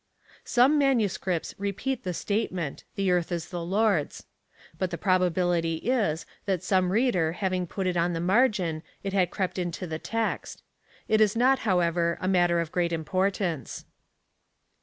Some 0.43 0.79
manuscripts 0.79 1.53
repeat 1.59 2.01
the 2.03 2.15
statement— 2.15 2.85
The 2.95 3.11
earth 3.11 3.31
is 3.31 3.49
the 3.49 3.63
Lord's. 3.63 4.25
But 4.79 4.89
the 4.89 4.97
probability 4.97 5.75
is, 5.75 6.25
that 6.47 6.63
some 6.63 6.91
reader 6.91 7.33
having 7.33 7.67
put 7.67 7.85
it 7.85 7.95
on 7.95 8.13
the 8.13 8.19
margin, 8.19 8.81
it 9.03 9.13
had 9.13 9.29
crept 9.29 9.59
into 9.59 9.85
the 9.85 9.99
text.^ 9.99 10.63
It 11.07 11.21
is 11.21 11.35
not, 11.35 11.59
how 11.69 11.81
ever, 11.81 12.17
a 12.19 12.27
matter 12.27 12.59
of 12.59 12.71
great 12.71 12.91
importance. 12.91 13.85